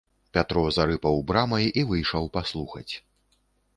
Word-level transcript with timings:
Пятро 0.35 0.63
зарыпаў 0.77 1.21
брамай 1.31 1.69
і 1.81 1.85
выйшаў 1.93 2.23
паслухаць. 2.39 2.91